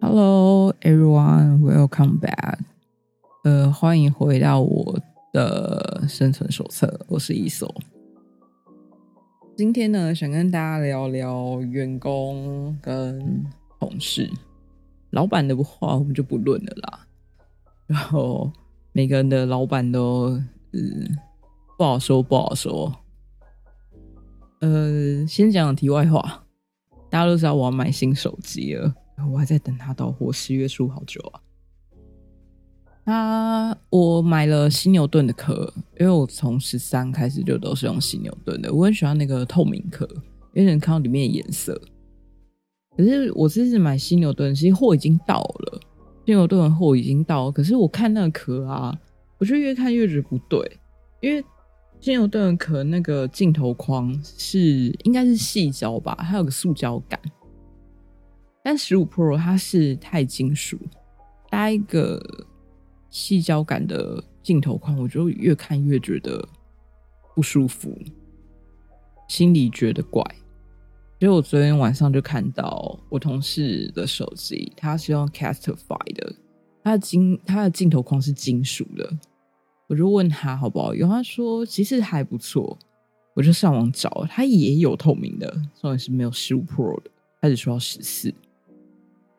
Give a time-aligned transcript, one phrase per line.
[0.00, 1.60] Hello, everyone.
[1.62, 2.58] Welcome back.
[3.44, 4.98] 呃，欢迎回到我
[5.32, 7.04] 的生存手册。
[7.08, 7.74] 我是一手。
[9.56, 13.44] 今天呢，想跟大家聊聊员工跟
[13.78, 14.30] 同事。
[15.10, 17.06] 老板的话，我们就不论了啦。
[17.86, 18.50] 然后
[18.92, 20.30] 每个人的老板都，
[20.72, 21.18] 嗯，
[21.76, 22.92] 不好说，不好说。
[24.60, 26.44] 呃，先讲题外话，
[27.10, 28.94] 大家都知道我要买新手机了。
[29.30, 31.40] 我还在等他到货，十月初好久啊。
[33.04, 38.72] 他我买了犀牛盾的壳，因为我从十三开始就都是用犀牛盾的。
[38.72, 40.08] 我很喜欢那个透明壳，
[40.54, 41.80] 因为能看到里面的颜色。
[42.96, 45.80] 可是我这次买犀牛盾，其实货已经到了，
[46.24, 47.50] 犀牛盾的货已经到。
[47.50, 48.96] 可是我看那个壳啊，
[49.38, 50.78] 我就越看越觉得不对，
[51.20, 51.44] 因为
[51.98, 57.18] 犀牛盾的壳那个镜头框是应该是细胶吧，它有个塑胶感。
[58.62, 60.78] 但十五 Pro 它是钛金属，
[61.50, 62.22] 搭一个
[63.10, 66.48] 细胶感的镜头框，我就越看越觉得
[67.34, 67.98] 不舒服，
[69.28, 70.24] 心里觉得怪。
[71.18, 76.34] 所以我昨天晚上就看到我同事的手机，他是用 Castify 的，
[76.82, 79.08] 它的金它的镜头框是金属的，
[79.88, 82.78] 我就问他好不好用，他说其实还不错。
[83.34, 85.50] 我就上网找，他也有透明的，
[85.80, 88.34] 重点是没有十五 Pro 的，他只说要十四。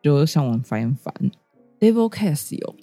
[0.04, 1.14] 就上网翻一翻
[1.80, 2.76] ，Devil Case 有，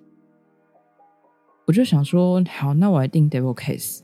[1.68, 4.00] 我就想说，好，那我来定 Devil Case。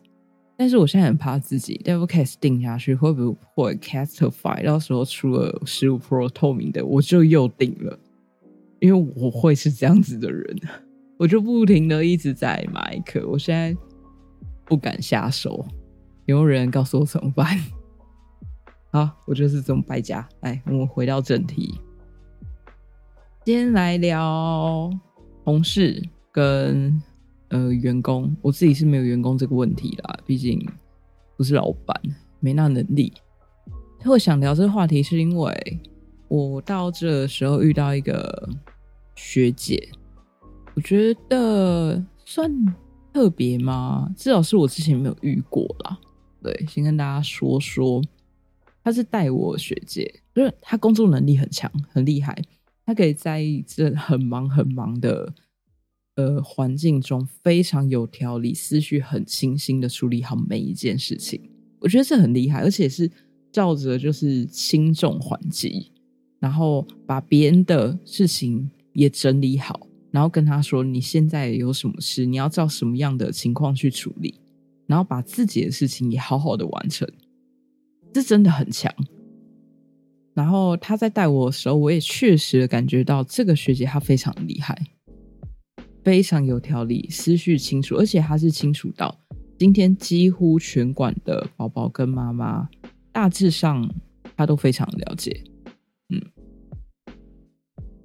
[0.55, 7.99] 但是我现在很怕自己 Devil Case 定下去会不会 Castify，到时候出了十五 Pro 透明的，我就又定了，
[8.79, 10.55] 因为我会是这样子的人，
[11.17, 13.75] 我就不停的一直在买一颗，我现在
[14.63, 15.65] 不敢下手，
[16.27, 17.59] 有没有人告诉我怎么办？
[18.91, 20.29] 好，我就是这种败家。
[20.41, 21.81] 来，我们回到正题。
[23.47, 24.91] 今天来聊
[25.45, 26.03] 同事
[26.33, 27.01] 跟
[27.47, 30.59] 呃员工，我自己是没有员工这个问题啦，毕竟
[31.37, 31.95] 不是老板，
[32.41, 33.13] 没那能力。
[34.03, 35.79] 会想聊这个话题，是因为
[36.27, 38.49] 我到这时候遇到一个
[39.15, 39.81] 学姐，
[40.75, 42.51] 我觉得算
[43.13, 44.13] 特别吗？
[44.17, 45.97] 至少是我之前没有遇过啦。
[46.43, 48.01] 对，先跟大家说说，
[48.83, 52.37] 她是带我学姐，就是她工作能力很强，很厉害。
[52.87, 55.33] 他可以在这很忙很忙的
[56.15, 61.51] 呃环境中，非常有条理，思绪很清新的处理好每一件事情。
[61.81, 63.11] 我觉得这很厉害，而且是
[63.51, 65.91] 照着就是轻重缓急，
[66.39, 74.39] 然后把别人的事情也整理好，然后跟他说你现在有什么事，你要照什么样的情况去处理，
[74.85, 77.05] 然后把自己的事情也好好的完成。
[78.13, 78.89] 这真的很强。
[80.37, 84.79] 然后他在带我的时候，我也确实感觉到这个学姐她非常厉害，
[86.03, 89.17] 非常有条理，思绪清楚，而且她是清楚到
[89.57, 92.69] 今天几乎全馆的宝宝跟妈妈
[93.11, 93.91] 大致上
[94.35, 95.41] 她都非常了解。
[96.09, 96.21] 嗯，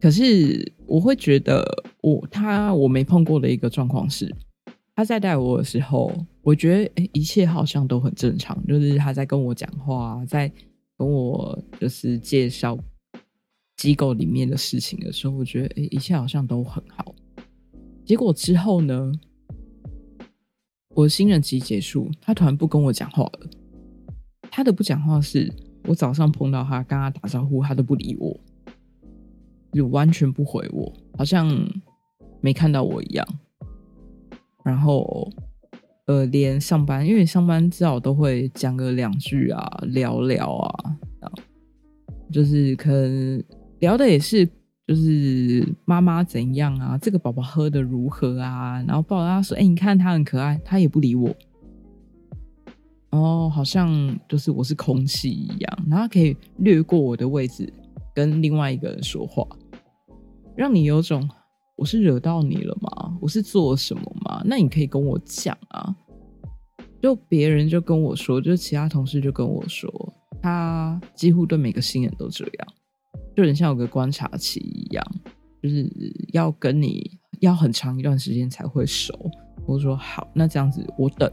[0.00, 1.62] 可是我会觉得
[2.00, 4.34] 我他我没碰过的一个状况是，
[4.96, 6.10] 他在带我的时候，
[6.40, 10.50] 我觉得一切好像都很正常，就是他在跟我讲话，在。
[11.02, 12.78] 跟我就是介绍
[13.76, 17.12] 机构里面的事情的时候，我觉得哎，一切好像都很好。
[18.04, 19.12] 结果之后呢，
[20.94, 23.50] 我新人期结束，他突然不跟我讲话了。
[24.48, 25.52] 他的不讲话是
[25.88, 28.38] 我早上碰到他，跟他打招呼，他都不理我，
[29.72, 31.50] 就完全不回我，好像
[32.40, 33.26] 没看到我一样。
[34.62, 35.28] 然后。
[36.12, 40.96] 呃，连上班，因为上班至少都会讲个两句啊，聊聊啊，
[42.30, 43.42] 就是可能
[43.78, 44.46] 聊的也是，
[44.86, 51.34] 就是妈妈怎样啊，这个宝宝喝的如何啊，然后抱他说，哎，你看他很可爱，他也不理我，
[53.12, 53.88] 哦，好像
[54.28, 57.72] 就是我是空气一样，然后可以略过我的位置，
[58.14, 59.46] 跟另外一个人说话，
[60.54, 61.26] 让你有种。
[61.76, 63.18] 我是惹到你了吗？
[63.20, 64.42] 我是做什么吗？
[64.44, 65.94] 那你可以跟我讲啊。
[67.00, 69.90] 就别人就跟我说，就其他同事就跟我说，
[70.40, 72.68] 他几乎对每个新人都这样，
[73.34, 75.04] 就很像有个观察期一样，
[75.60, 75.90] 就是
[76.32, 79.12] 要跟你要很长一段时间才会熟。
[79.66, 81.28] 我说好，那这样子我等，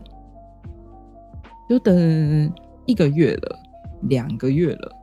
[1.70, 2.52] 就等
[2.88, 3.60] 一个月了，
[4.04, 4.96] 两个月了。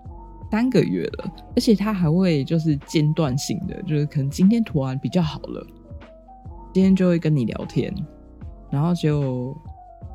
[0.50, 5.66] 三个月了，而且他还会就是间断性的，就是可能今天涂完比较好了，
[6.72, 7.92] 今天就会跟你聊天，
[8.70, 9.56] 然后就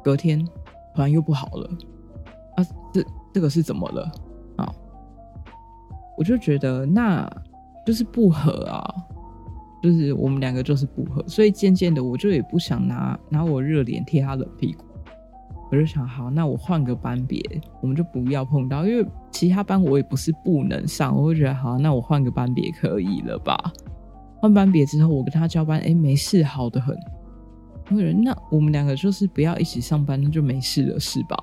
[0.03, 0.43] 隔天
[0.95, 1.69] 突然又不好了，
[2.55, 4.11] 啊，这这个是怎么了
[4.57, 4.73] 啊？
[6.17, 7.29] 我就觉得那
[7.85, 8.83] 就是不合啊，
[9.81, 14.85] 就是我们两个就是不合，所以渐渐的我就也不想拿拿我热脸贴他冷屁股，
[15.71, 17.41] 我就想好，那我换个班别，
[17.79, 23.57] 我们就不要碰到，因为其他班我也不是不能上，我就觉得好，那我换个班别可以了吧？
[24.41, 26.93] 换班别之后，我跟他交班，哎，没事，好的很。
[27.89, 31.37] 我觉得那我们两个就是不要一起上班，那就没事了，是吧？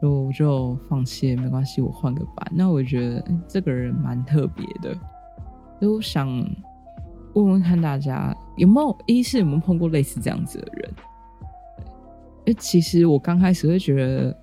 [0.00, 2.52] 我就放弃，没关系，我换个班。
[2.52, 4.92] 那我觉得这个人蛮特别的，
[5.78, 6.28] 所以我想
[7.34, 10.92] 问问看大家有没有，一是有没有碰过类似这样子的人？
[12.46, 14.36] 哎，其实我刚开始会觉得，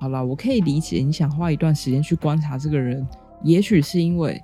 [0.00, 3.06] 好了，我可以理解你想花一段时间去观察这个人，
[3.42, 4.40] 也许是因为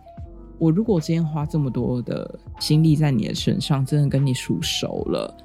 [0.58, 5.36] 我如果今天花这么多的心力在你的身上，真的跟你熟熟了，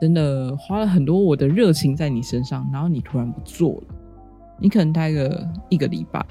[0.00, 3.94] 真的花了很多我的热情在你身上，然后你突然不做了。
[4.60, 6.24] 你可能待个一个礼拜，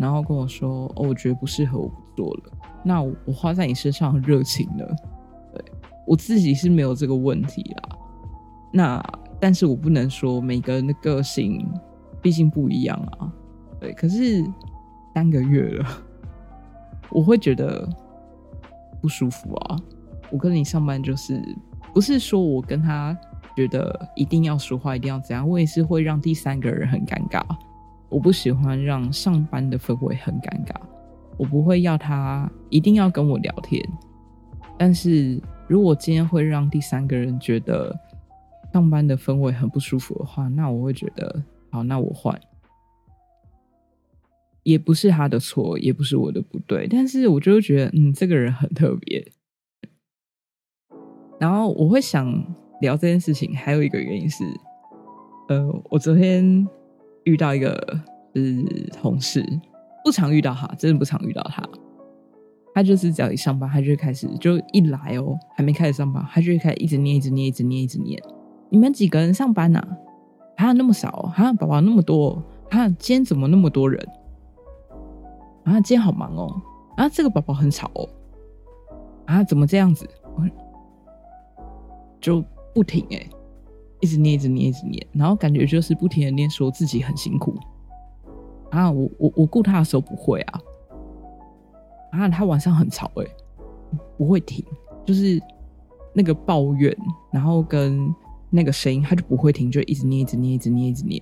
[0.00, 2.52] 然后跟我说：“哦，我觉得不适合，我不做了。”
[2.82, 4.84] 那我花在你身上热情呢？
[5.52, 5.62] 对
[6.06, 7.98] 我自己是没有这个问题啦。
[8.72, 9.04] 那
[9.40, 11.66] 但是我不能说每个人的个性
[12.20, 13.32] 毕竟不一样啊。
[13.80, 14.44] 对，可是
[15.14, 15.86] 三个月了，
[17.10, 17.88] 我会觉得
[19.00, 19.76] 不舒服啊。
[20.30, 21.42] 我跟你上班就是
[21.94, 23.16] 不是说我跟他。
[23.56, 25.48] 觉得一定要说话，一定要怎样？
[25.48, 27.42] 我也是会让第三个人很尴尬。
[28.08, 30.76] 我不喜欢让上班的氛围很尴尬。
[31.36, 33.84] 我不会要他一定要跟我聊天。
[34.76, 37.92] 但是如果今天会让第三个人觉得
[38.72, 42.40] 上班的氛围很不舒服的话，那我会觉得好，那我换。
[44.62, 49.32] 也不是他的错，也不是我的不对，但是我就觉得，嗯，这个人很特别。
[51.38, 52.56] 然后我会想。
[52.80, 54.44] 聊这件事情还有一个原因是，
[55.48, 56.64] 呃，我昨天
[57.24, 58.00] 遇到一个
[58.36, 58.62] 是
[58.92, 59.44] 同事，
[60.04, 61.60] 不常遇到他，真的不常遇到他。
[62.72, 68.22] 他就是只要一上班，他就开始就一来哦，还没开始上班，他就开始一直念，一直念，一直念，一直念。
[68.70, 69.82] 你们几个人上班呐？
[70.56, 71.32] 还有那么少？
[71.36, 72.42] 啊宝宝那么多？
[72.70, 74.08] 啊，今天怎么那么多人？
[75.64, 76.60] 啊，今天好忙哦。
[76.96, 78.08] 啊，这个宝宝很吵哦。
[79.26, 80.08] 啊，怎么这样子？
[82.20, 82.44] 就。
[82.74, 83.28] 不停哎，
[83.98, 87.56] 一直念，一直念，一直念，然后感觉就是不停的念，说自己很辛苦
[88.70, 88.88] 啊。
[88.88, 90.60] 我我我顾他的时候不会啊，
[92.12, 93.26] 啊，他晚上很吵哎，
[94.16, 94.64] 不会停，
[95.04, 95.42] 就是
[96.12, 96.96] 那个抱怨，
[97.32, 98.14] 然后跟
[98.50, 101.20] 那个声音，他就不会停，就一直捏，一直捏，一直捏，一直捏。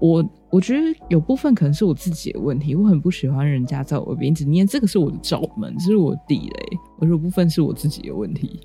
[0.00, 6.78] 我我觉得有部分可能是我自己的问题，我很不喜欢人家在我耳边一直捏，这个是我的罩门，这是我的地雷。
[6.98, 8.60] 我说部分是我自己的问题，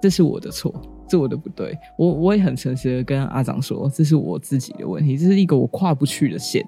[0.00, 0.72] 这是我的错。
[1.10, 6.62] 是我的不对，我我也很诚实的跟阿长说，这是我自己的问题，这是一个我跨不去的线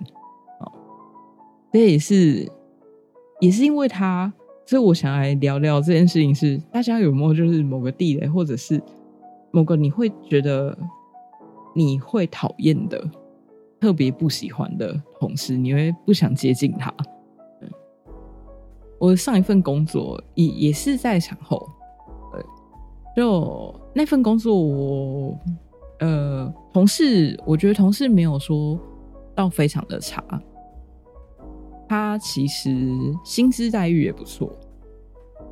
[0.59, 0.65] 啊。
[1.71, 2.51] 这也是
[3.39, 4.33] 也是因为他，
[4.65, 6.35] 所以我想来聊聊这件事情。
[6.35, 8.81] 是大家有没有就是某个地雷，或者是
[9.51, 10.77] 某个你会觉得
[11.75, 13.03] 你会讨厌的、
[13.81, 16.93] 特别不喜欢的同事，你会不想接近他？
[18.99, 21.69] 我上一份工作也也是在产后。
[23.17, 25.37] 就那份工作，我
[25.99, 28.79] 呃，同事，我觉得同事没有说
[29.35, 30.23] 到非常的差，
[31.89, 32.71] 他其实
[33.25, 34.57] 薪资待遇也不错，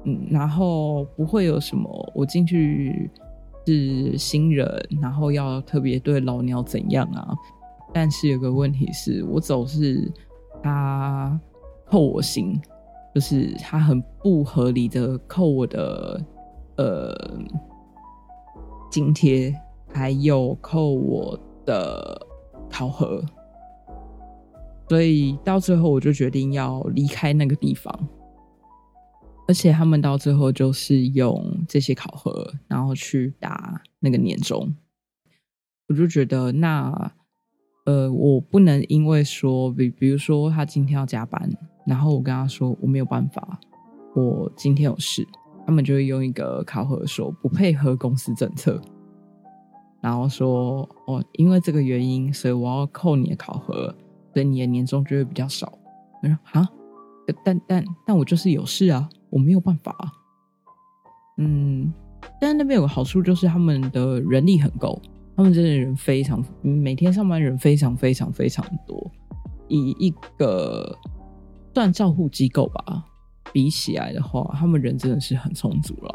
[0.05, 3.11] 嗯，然后不会有什么我进去
[3.75, 4.67] 是新人，
[5.01, 7.35] 然后要特别对老鸟怎样啊？
[7.93, 10.11] 但是有个问题是我走是
[10.63, 11.39] 他
[11.87, 12.61] 扣我薪，
[13.15, 16.21] 就是他很不合理的扣我的。
[16.77, 17.13] 呃，
[18.89, 19.53] 津贴
[19.93, 22.25] 还有扣我的
[22.71, 23.21] 考核，
[24.89, 27.93] 所以到最后我就决定要离开那个地方。
[29.49, 34.73] 而且他们到最后就是用这些考核，然后去打那个年终。
[35.89, 37.13] 我就觉得那
[37.87, 41.51] 呃，我不能因为说，比比如说他今天要加班，
[41.87, 43.59] 然后我跟他说我没有办法，
[44.15, 45.27] 我今天有事。
[45.67, 48.81] 他们就会用一个考核说不配合公司政策，
[50.01, 53.95] 然后说哦，因为这个原因，所以我要扣你的考核，
[54.33, 55.71] 所以你的年终就会比较少。
[56.23, 56.69] 我说啊，
[57.45, 59.95] 但但但我就是有事啊，我没有办法。
[61.37, 61.93] 嗯，
[62.41, 65.01] 但是那边有个好处就是他们的人力很够，
[65.37, 69.11] 他们真的人非常，每天上班人非常非常非常多，
[69.69, 70.97] 以一个
[71.75, 73.05] 算照护机构吧。
[73.51, 76.15] 比起来的话，他们人真的是很充足了。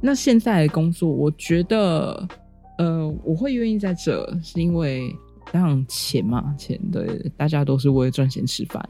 [0.00, 2.26] 那现在的工作，我觉得，
[2.78, 5.14] 呃，我会愿意在这，是因为
[5.52, 8.82] 当然钱嘛，钱对，大家都是为了赚钱吃饭。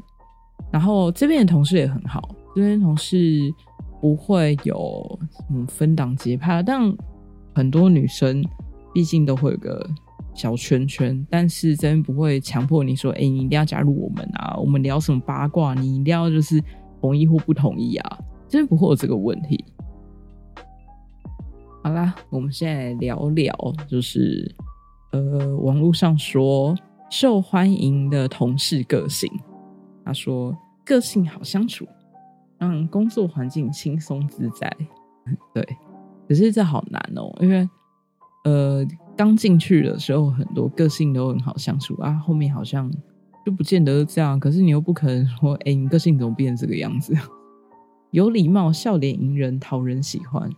[0.70, 3.52] 然后这边的同事也很好，这边同事
[4.00, 6.94] 不会有什么分党结派，但
[7.54, 8.44] 很多女生
[8.92, 9.88] 毕竟都会有个
[10.34, 16.62] 小圈圈，但是这边不会强迫你说，哎，你一定要加入我们啊，我们聊什么八卦，你一定要就是
[17.00, 18.18] 同意或不同意啊，
[18.48, 19.64] 这边不会有这个问题。
[21.82, 23.54] 好啦，我们现在聊聊，
[23.88, 24.54] 就是
[25.12, 26.74] 呃，网络上说
[27.10, 29.30] 受欢迎的同事个性。
[30.04, 31.86] 他说个性好相处，
[32.62, 34.74] 让工作环境轻松自在。
[35.52, 35.66] 对，
[36.28, 37.68] 可是这好难哦，因为
[38.44, 42.88] 呃，刚进去的时候很多个性都很好相处啊，后面好像
[43.44, 44.38] 就不见得是这样。
[44.38, 47.12] 可是你又不可能说，哎，你个性怎么变这个样子？
[48.12, 50.48] 有礼貌，笑脸迎人，讨人喜欢。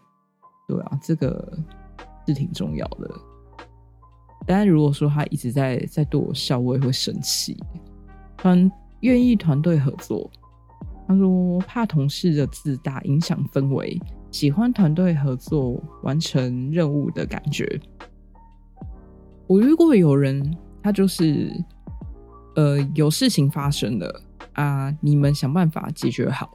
[0.68, 1.58] 对啊，这个
[2.26, 3.10] 是挺重要的。
[4.46, 7.56] 但是如果说他一直在在对我笑，我也会生气。
[8.36, 8.70] 团
[9.00, 10.30] 愿意团队合作，
[11.06, 17.80] 他说怕同事的自大影响氛围，喜欢团队合作完成任务的感觉。
[19.46, 21.52] 我遇过有人，他就是
[22.56, 24.22] 呃有事情发生了
[24.54, 26.50] 啊，你们想办法解决好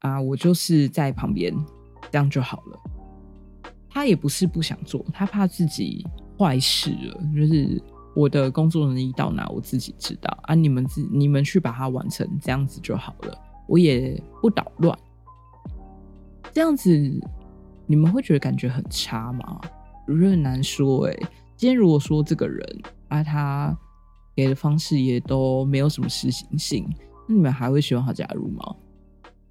[0.00, 1.54] 啊，我就是在旁边，
[2.10, 2.78] 这样就好了。
[3.88, 6.06] 他也不是不想做，他怕自己
[6.38, 7.20] 坏事了。
[7.34, 7.82] 就是
[8.14, 10.54] 我的工作能力到哪，我自己知道啊。
[10.54, 13.38] 你们自你们去把它完成，这样子就好了。
[13.68, 14.98] 我也不捣乱。
[16.52, 16.90] 这样子
[17.86, 19.60] 你们会觉得感觉很差吗？
[20.08, 21.16] 有点难说哎。
[21.56, 23.76] 今天如果说这个人啊，他
[24.34, 26.88] 给的方式也都没有什么实行性，
[27.28, 28.76] 那你们还会希望他加入吗？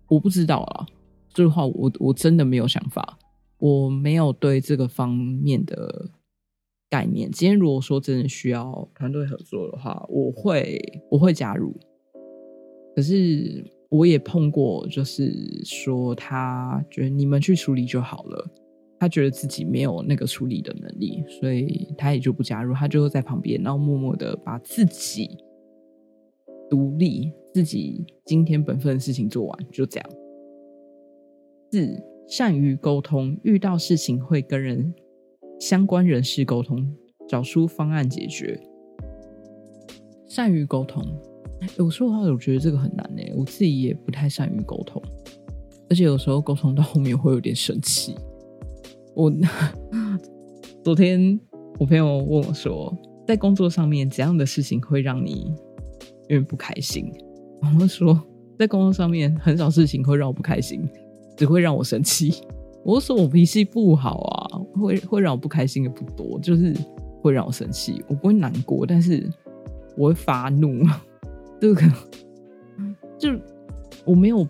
[0.07, 0.85] 我不知道啊。
[1.29, 3.17] 这句话我我真的没有想法。
[3.59, 6.11] 我没有对这个方面的
[6.89, 7.29] 概念。
[7.31, 11.75] 今天如果说真的需要团队合作的话，我会我会加入。
[12.95, 15.31] 可是我也碰过，就是
[15.63, 18.49] 说他觉得你们去处理就好了，
[18.99, 25.37] 他觉得自己没有那个处理的能力，所以他也就不加入，他就在旁边，然后默默的把自己
[26.69, 30.09] 独立、自己今天本分的事情做完，就这样。
[31.71, 32.03] 四。
[32.29, 34.93] 善于沟通，遇到事情会跟人
[35.61, 36.93] 相关人士沟通，
[37.25, 38.59] 找出方案解决。
[40.27, 41.01] 善于沟通，
[41.77, 43.21] 有时候话我觉得这个很难呢。
[43.35, 45.01] 我自己也不太善于沟通，
[45.89, 48.15] 而且有时候沟通到后面会有点生气。
[49.15, 49.31] 我
[50.83, 51.39] 昨天
[51.79, 52.95] 我朋友问我说，
[53.27, 55.53] 在工作上面怎样的事情会让你
[56.29, 57.11] 有点不开心？
[57.79, 58.19] 我说，
[58.59, 60.87] 在工作上面很少事情会让我不开心。
[61.35, 62.33] 只会让我生气。
[62.83, 66.75] 我说我脾气不好啊，会会让我不开心的不多，就是
[67.21, 68.03] 会让我生气。
[68.07, 69.29] 我不会难过，但是
[69.95, 70.83] 我会发怒。
[71.59, 71.81] 这个
[73.17, 73.29] 就
[74.05, 74.47] 我没有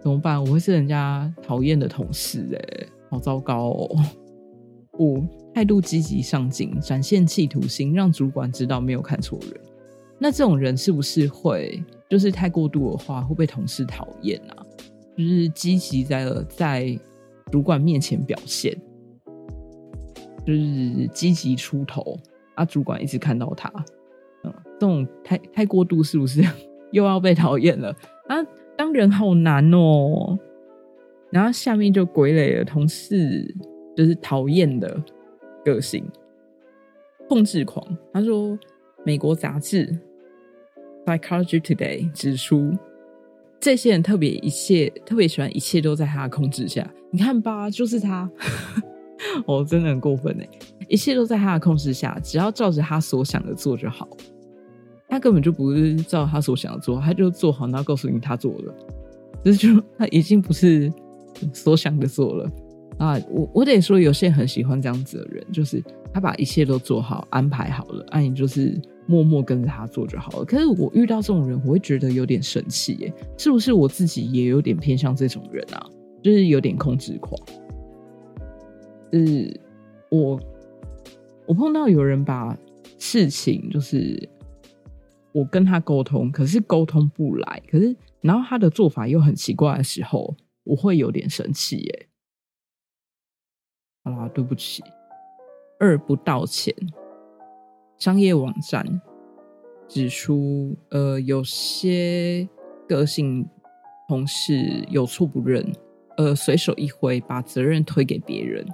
[0.00, 0.40] 怎么办？
[0.42, 4.04] 我会是人家讨厌的同事哎，好糟糕哦。
[4.98, 5.24] 五
[5.54, 9.60] 态度积极上进，展现企图心，让主管知道没有看错人。
[10.18, 14.66] 那这种人是不是会就是太过度的话，会被同事讨厌啊？
[15.16, 16.98] 就是积极在在
[17.50, 18.74] 主管面前表现，
[20.46, 22.16] 就是积极出头
[22.54, 22.64] 啊！
[22.64, 23.84] 主管一直看到他，嗯，
[24.82, 26.42] 这种太太过度是不是
[26.90, 27.94] 又要被讨厌了
[28.26, 28.36] 啊？
[28.76, 30.36] 当人好难哦。
[31.30, 33.54] 然后下面就傀儡了，同事
[33.96, 35.00] 就是讨厌的
[35.64, 36.04] 个性，
[37.28, 37.96] 控制狂。
[38.12, 38.58] 他说，
[39.04, 39.86] 美国杂志
[41.06, 42.76] 《Psychology Today》指出。
[43.60, 46.84] 这些人特别一切特别喜欢，一切都在他的控制下。
[47.12, 48.28] 你看吧，就是他，
[49.46, 50.48] 哦，真的很过分哎！
[50.88, 54.08] 一切都在他的控制下，只要照着他所想的做就好。
[55.12, 58.74] 他根本就不是照他所想的做，他就做好，然后告诉你他做了。
[59.44, 60.90] 这就他已经不是
[61.52, 62.50] 所想的做了
[62.96, 63.20] 啊！
[63.28, 68.80] 我我得说，有些人很喜欢这样子的人，就是他把一切都做好，安排好了，啊，你就是。
[69.04, 70.44] 默默跟着他做就好了。
[70.44, 75.84] 可是我遇到这种人，我会觉得有点生气耶，是不是我自己也有点偏向这种人啊？
[76.22, 77.36] 就是有点控制狂。
[79.12, 79.60] 是
[80.08, 80.40] 我
[81.46, 82.56] 我碰到有人把
[82.96, 84.16] 事情，就是
[85.32, 92.08] 我跟他沟通，可是沟通不来，可是然后他的做法又很奇怪的时候，我会有点生气耶。
[94.04, 94.82] 好啦，对不起，
[95.78, 96.74] 二不道歉。
[97.98, 99.00] 商业网站
[99.88, 102.48] 指出，呃，有些
[102.88, 103.48] 个性
[104.08, 105.72] 同事有错不认，
[106.16, 108.66] 呃，随手一挥把责任推给别人，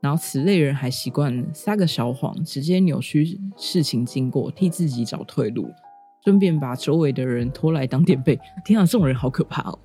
[0.00, 5.70] 然后此类人还习惯撒个小谎，直接扭曲事情经过，替自己找退路。
[6.24, 8.38] 顺便把周围的人拖来当垫背。
[8.64, 9.78] 天啊，这种人好可怕哦！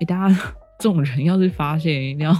[0.00, 0.34] 哎，大家
[0.78, 2.34] 这种人要是发现，一定要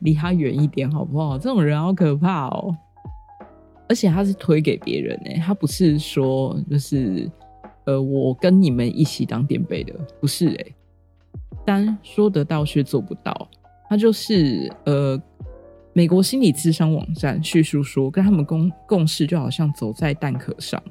[0.00, 1.38] 离他远一点，好不好？
[1.38, 2.76] 这种人好可怕哦！
[3.88, 7.30] 而且他是推给别人哎，他不是说就是
[7.84, 10.66] 呃，我跟你们一起当垫背的，不是哎，
[11.64, 13.48] 单说得到却做不到。
[13.86, 15.20] 他就是呃，
[15.92, 20.82] 美国心理智商网站叙述说，跟他们共共事就好像走在蛋壳上，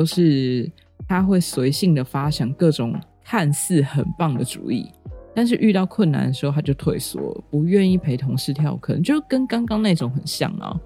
[0.00, 0.66] 都是
[1.06, 4.90] 他会随性的发想各种看似很棒的主意，
[5.34, 10.80] 但是遇到困难的时候他就退缩，不愿意陪同事跳坑，就跟刚刚那种很像啊。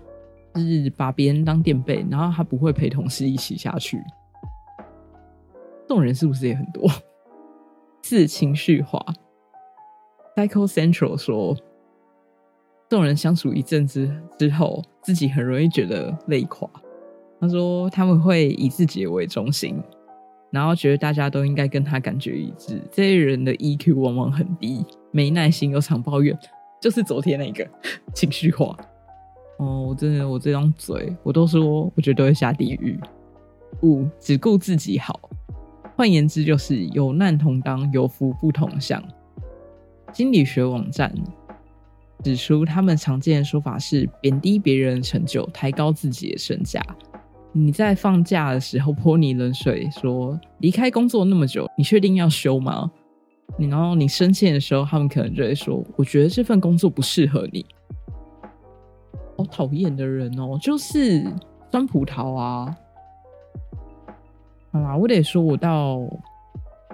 [0.52, 4.02] 就是把别人当垫背，然后他不会陪同事一起下去。
[5.87, 6.90] 这种人是不是也很多？
[8.02, 9.00] 四情绪化。
[10.35, 11.54] Psycho Central 说，
[12.88, 16.68] 这种人相处一阵子之后，自己很容易觉得累垮。
[17.44, 19.76] 他说他们会以自己为中心，
[20.50, 22.80] 然后觉得大家都应该跟他感觉一致。
[22.90, 26.34] 这些人的 EQ 往往很低，没耐心又常抱怨，
[26.80, 27.68] 就是昨天那个
[28.14, 28.74] 情绪化。
[29.58, 32.98] 哦，我真的，我这张嘴，我都说，我绝对会下地狱。
[33.82, 35.20] 五，只顾自己好，
[35.96, 39.04] 换言之就是有难同当，有福不同享。
[40.14, 41.12] 心理学网站
[42.22, 46.80] 指出，他们常见的说法是贬低别人的成就，抬高自己的身价。
[47.56, 52.90] 你在放假的时候泼你冷水，说离开工作那么久，你确定要休吗？
[53.56, 57.64] 然后你生气的时候，他们可能就会说，我觉得这份工作不适合你。
[59.37, 61.25] 好讨厌的人哦，就是
[61.70, 62.76] 酸葡萄啊！
[64.73, 66.00] 好啦，我得说，我到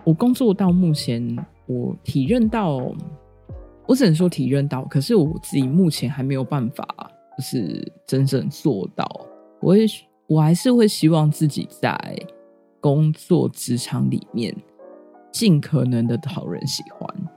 [0.05, 2.93] 我工作到目前，我体认到，
[3.87, 6.87] 我只能说体认到，可是我自己目前还没有办法，
[7.39, 9.07] 就是真正做到。
[9.63, 9.87] 我也
[10.31, 11.99] 我还是会希望自己在
[12.81, 14.57] 工作职场里面
[15.33, 17.29] 尽可能的讨人喜欢。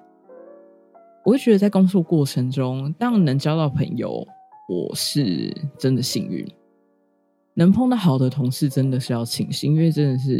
[1.25, 4.23] 我会觉得在工作过程中，当能交到朋友。
[4.69, 6.47] 我是真的幸运，
[7.55, 10.39] 能碰到好的同事真的是要庆幸，因为真的是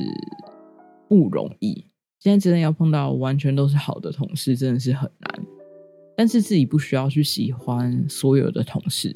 [1.10, 1.86] 不容易。
[2.20, 5.46] 现在真的要碰到完全都是好的同事，真的是很难。
[6.16, 9.14] 但是自己不需要去喜欢所有的同事，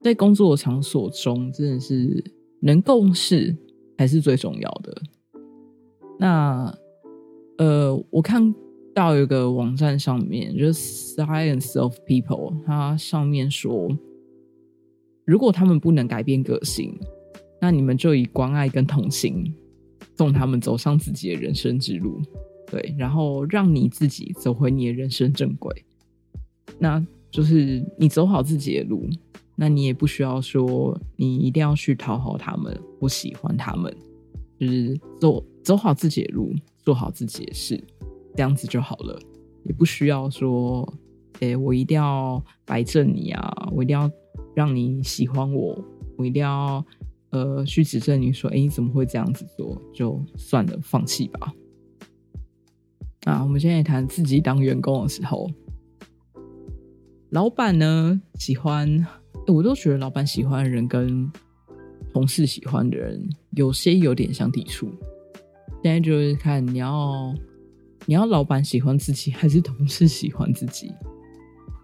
[0.00, 2.24] 在工作场所中，真的是
[2.64, 3.56] 能共事
[3.98, 5.02] 才是最重要的。
[6.18, 6.72] 那
[7.58, 8.54] 呃，我看
[8.94, 10.72] 到有个网站上面，就是
[11.16, 13.90] Science of People，它上面说。
[15.24, 16.98] 如果他们不能改变个性，
[17.60, 19.54] 那你们就以关爱跟同情
[20.16, 22.20] 送他们走上自己的人生之路，
[22.70, 25.84] 对，然后让你自己走回你的人生正轨。
[26.78, 29.08] 那就是你走好自己的路，
[29.62, 33.96] 那你也不需要说你一定要去讨好他们，我喜欢他们，
[34.58, 37.80] 就是走走好自己的路，做好自己的事，
[38.34, 39.16] 这样子就好了，
[39.62, 40.92] 也不需要说，
[41.38, 44.10] 哎，我一定要摆正你啊，我一定要。
[44.54, 45.82] 让你喜欢我，
[46.18, 46.84] 我一定要
[47.30, 49.80] 呃去指正你说，哎，你怎么会这样子做？
[49.94, 51.54] 就算了，放弃吧。
[53.24, 55.50] 啊，我们现在谈自己当员工的时候，
[57.30, 59.06] 老板呢喜欢，
[59.46, 61.30] 我都觉得老板喜欢的人跟
[62.12, 64.88] 同事喜欢的人有些有点相抵触。
[65.82, 67.34] 现在就是看你要
[68.06, 70.92] 你要老板喜欢自己，还是同事喜欢自己。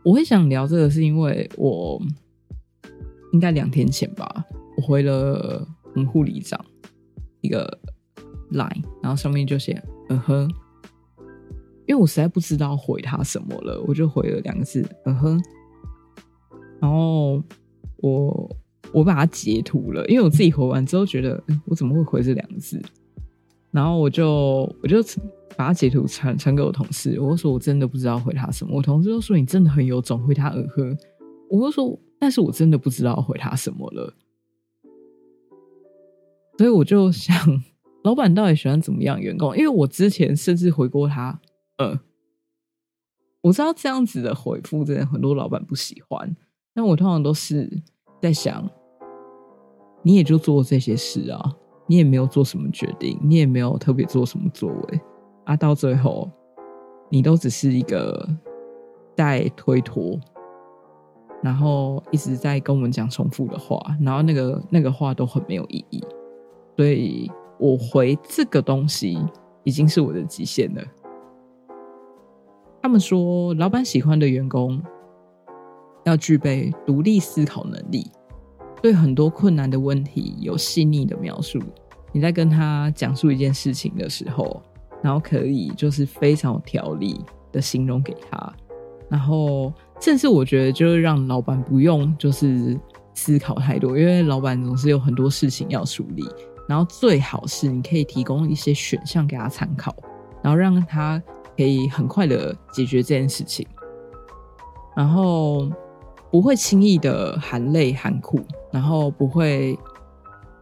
[0.04, 2.00] 我会想聊这个，是因为我。
[3.30, 4.42] 应该两天前吧，
[4.74, 6.58] 我回了我们护理长
[7.42, 7.78] 一个
[8.52, 10.50] line，然后上面就写嗯哼，
[11.86, 15.42] 因为我实在不知道回他什么了，我就回了两个字嗯哼，
[16.80, 17.42] 然后
[17.96, 18.56] 我
[18.92, 22.80] 我把它截图了，因为我自己回完之后觉得我怎么会回这两个字，
[23.70, 25.02] 然后我就我就
[25.56, 30.98] 把它截图传传给我同事，我说我真的不知道回他什么，我同事就说你真的很有种，回他嗯哼，
[31.50, 31.98] 我就说。
[32.20, 34.12] 但是我真的不知道回他什么了，
[36.56, 37.32] 所以我就想，
[38.02, 39.56] 老板到底喜欢怎么样员工？
[39.56, 41.40] 因为我之前甚至回过他，
[41.76, 42.00] 呃，
[43.40, 46.36] 我知道这样子的回复真的很多老板不喜欢，
[46.78, 47.68] 但我通常都是
[48.22, 48.64] 在想，
[50.00, 51.52] 你也就做这些事啊，
[51.88, 55.00] 你也没有做什么决定，你也没有特别做什么作为
[55.44, 56.30] 啊，到最后
[57.08, 58.28] 你都只是一个
[59.16, 60.20] 在推脱。
[61.42, 66.00] 然后一直在跟我们讲重复的话，然后那个那个话都很没有意义，
[66.76, 69.18] 所以我回这个东西
[69.64, 70.82] 已经是我的极限了。
[72.80, 74.80] 他们说，老板喜欢的员工
[76.08, 78.10] 要具备独立思考能力，
[78.82, 81.60] 对很多困难的问题有细腻的描述，
[82.12, 84.62] 你在跟他讲述一件事情的时候，
[85.02, 87.20] 然后可以就是非常有条理
[87.52, 88.52] 的形容给他，
[89.08, 92.78] 然后甚至我觉得就是让老板不用就是
[93.14, 96.24] 思考太多，因为老板总是有很多事情要处理，
[96.68, 99.94] 然后最好是你可以提供一些选项给他参考，
[100.42, 101.22] 然后让他
[101.56, 103.66] 可以很快的解决这件事情，
[104.96, 105.68] 然后
[106.30, 109.78] 不会轻易的含泪含苦，然后不会。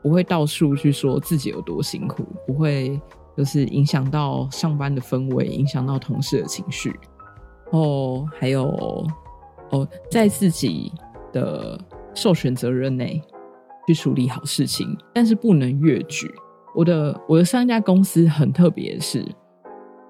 [0.02, 3.00] 不会到处去说自己有多辛苦，不会
[3.36, 6.94] 就是影响到上班的氛围，影响到同事的情绪。
[7.72, 9.04] 哦，还有
[9.70, 10.92] 哦，在自己
[11.32, 11.76] 的
[12.14, 13.20] 授权责任内
[13.88, 16.32] 去处理好事情，但是不能越矩。
[16.72, 19.26] 我的我的上一家公司很特别是，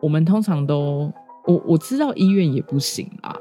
[0.02, 1.10] 我们通常都
[1.46, 3.34] 我我知道医院也不行啊，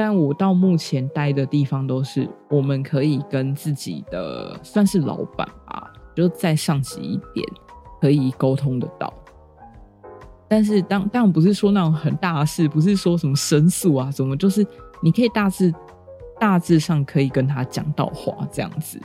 [0.00, 5.92] 但我到目前待的地方都是我们可以跟自己的算是老板吧。
[6.14, 7.44] 就再上级一点，
[8.00, 9.12] 可以沟通得到。
[10.46, 14.64] 但是当当然不是说那种很大的事，不是说什么申诉啊什么，就是
[15.00, 15.74] 你可以大致
[16.38, 19.00] 大致上可以跟他讲到话这样子，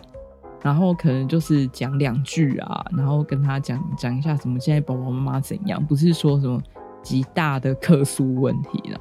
[0.62, 6.62] 然后可能就是讲两句啊，然后跟他讲讲一下什么现在宝宝妈妈怎样，不是说什么
[7.01, 8.99] 极大的客诉问题了。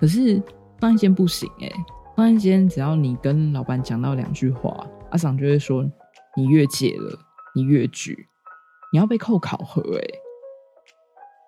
[0.00, 0.40] 可是
[0.84, 1.72] 放一间不行哎，
[2.14, 5.82] 放一间只要你跟老板讲到两句话，阿桑就会说
[6.36, 7.18] 你越界了。
[7.54, 8.28] 你越矩，
[8.92, 10.04] 你要被扣考核哎！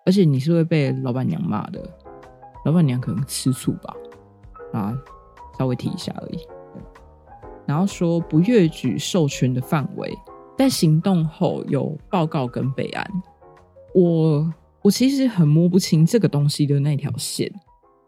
[0.07, 1.87] 而且你是会被老板娘骂的，
[2.65, 3.93] 老板娘可能吃醋吧？
[4.73, 4.97] 啊，
[5.59, 6.39] 稍微提一下而已。
[7.67, 10.17] 然后说不越举授权的范围，
[10.57, 13.07] 在行动后有报告跟备案。
[13.93, 17.53] 我我其实很摸不清这个东西的那条线，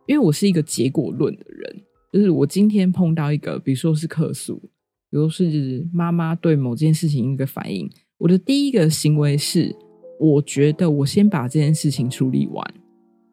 [0.09, 4.59] 因为我是一个结果论的人，就是我今天碰到一个，比如说是客诉。
[5.11, 9.75] 比如是妈妈对某件事情一个反应，我的第一个行为是，
[10.19, 12.63] 我觉得我先把这件事情处理完。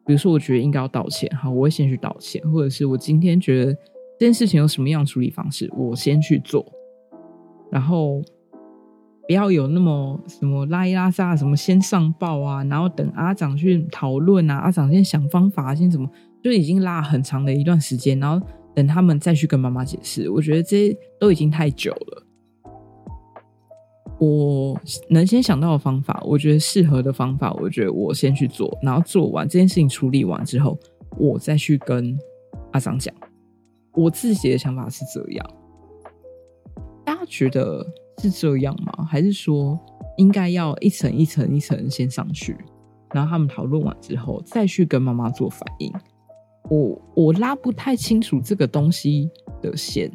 [0.05, 6.65] 比如说，我觉得应该要道歉，好，我会先去道歉，或者是我今天觉得这件事情有什么样处理方式，我先去做，
[7.71, 8.21] 然后
[9.27, 16.09] 不要有那么什么拉一拉撒，什么先上报啊，然后等阿长去讨论啊，阿长先想方法，先怎么，
[16.47, 18.45] 就已经拉很长的一段时间，然后。
[18.77, 22.23] 等他们再去跟妈妈解释，我觉得这都已经太久了。
[24.19, 24.79] 我
[25.09, 30.77] 能先想到的方法，我觉得适合的方法，我觉得我先去做，然后做完这件事情处理完之后，
[31.17, 32.15] 我再去跟
[32.71, 33.11] 阿桑讲。
[33.95, 35.49] 我自己的想法是这样，
[37.03, 37.83] 大家觉得
[38.19, 39.05] 是这样吗？
[39.05, 39.79] 还是说
[40.17, 42.55] 应该要一层一层一层先上去，
[43.11, 45.91] 然后他们讨论完之后再去跟妈妈做反应？
[46.69, 49.29] 我我拉不太清楚这个东西
[49.61, 50.11] 的线，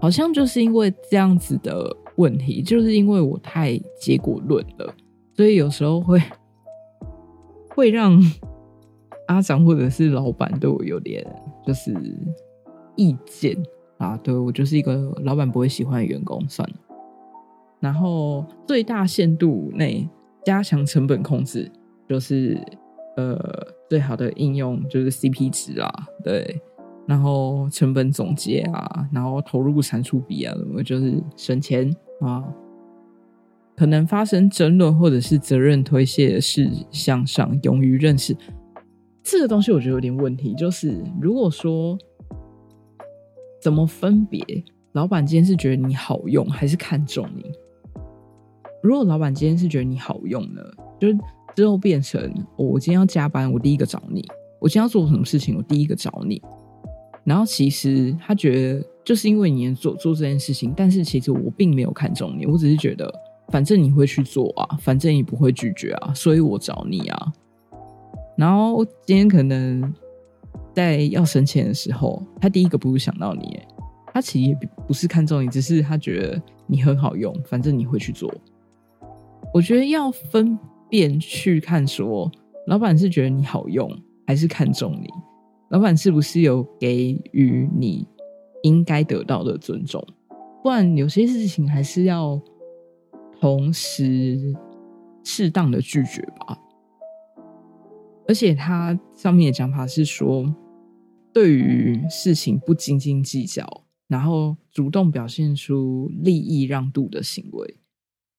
[0.00, 1.84] 好像就是因为这样子的
[2.16, 4.94] 问题，就是因为我太结果论了，
[5.34, 6.22] 所以有时候会
[7.70, 8.18] 会让
[9.26, 11.26] 阿长或者是老板对我有点
[11.66, 11.92] 就是
[12.94, 13.56] 意见
[13.98, 16.76] 啊，对我就是一个老板不会喜欢的员工算了。
[17.80, 20.08] 然后最大限度内
[20.44, 21.68] 加强成本控制，
[22.08, 22.60] 就是
[23.16, 23.73] 呃。
[23.94, 25.88] 最好的应用就是 CP 值啊，
[26.24, 26.60] 对，
[27.06, 31.88] 然后成本总结啊，然后投入产出比啊，什么就是省钱
[32.20, 32.42] 啊。
[33.76, 38.36] 可能发生争论或者是责任推卸的事项上，勇于认识
[39.22, 40.52] 这个东西，我觉得有点问题。
[40.54, 41.96] 就是如果说
[43.62, 44.44] 怎么分别，
[44.90, 47.44] 老板今天是觉得你好用，还是看中你？
[48.82, 50.60] 如果老板今天是觉得你好用呢，
[50.98, 51.16] 就是。
[51.54, 52.20] 之后变成
[52.56, 54.20] 我今天要加班，我第一个找你；
[54.58, 56.42] 我今天要做什么事情，我第一个找你。
[57.22, 63.10] 然后其实他觉得，就是因为你做做这件事情，但是其实我并没有看中你，我只是觉得
[63.48, 67.32] 反正你会去做啊，反正你不会拒绝啊，所以我找你啊。
[68.36, 69.94] 然后今天可能
[70.74, 73.58] 在要省钱的时候，他第一个不是想到你，
[74.12, 78.30] 他其实也不是看中你，只是他觉得你很好用，反正你会去做。
[79.54, 80.58] 我觉得要分。
[80.88, 82.30] 便去看说，
[82.66, 83.90] 老板是觉得你好用，
[84.26, 85.08] 还是看中你？
[85.70, 88.06] 老板是不是有给予你
[88.62, 90.06] 应该得到的尊重？
[90.62, 92.40] 不然有些事情还是要
[93.40, 94.54] 同时
[95.24, 96.58] 适当的拒绝吧。
[98.26, 100.54] 而且他上面的讲法是说，
[101.32, 107.76] 对于事情不斤斤计较，然后主动表现出利益让渡的行为。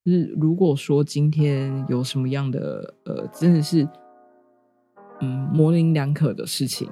[0.05, 3.87] 就是，如果说今天有什么样的呃，真的是
[5.19, 6.87] 嗯模棱两可的事情，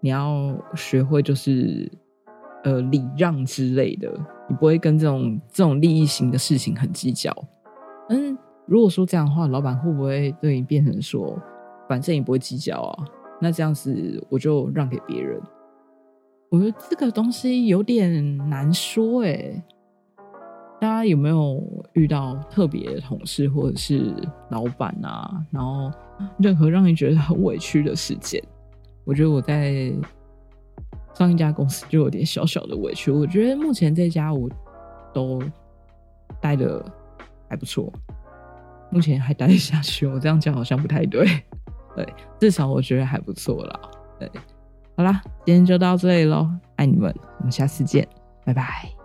[0.00, 1.90] 你要学会就是
[2.62, 4.08] 呃礼让之类的，
[4.48, 7.34] 你不会跟这种这种利益型的事情很计较。
[8.10, 11.36] 嗯，如果说这样的话，老板会不会对你变成说，
[11.88, 13.04] 反正你不会计较啊？
[13.40, 15.40] 那这样子我就让给别人。
[16.48, 19.60] 我觉得这个东西有点难说诶。
[20.80, 21.60] 大家有没有
[21.94, 24.14] 遇到特别的同事或者是
[24.50, 25.44] 老板啊？
[25.50, 25.90] 然后
[26.38, 28.42] 任何让你觉得很委屈的事件？
[29.04, 29.92] 我觉得我在
[31.14, 33.10] 上一家公司就有点小小的委屈。
[33.10, 34.48] 我觉得目前这家我
[35.12, 35.42] 都
[36.40, 36.84] 待的
[37.48, 37.92] 还不错，
[38.90, 40.06] 目前还待得下去。
[40.06, 41.26] 我这样讲好像不太对，
[41.96, 42.06] 对，
[42.38, 43.80] 至少我觉得还不错啦。
[44.20, 44.30] 对，
[44.96, 48.06] 好啦，今天就到这里喽，爱你们，我们下次见，
[48.44, 48.97] 拜拜。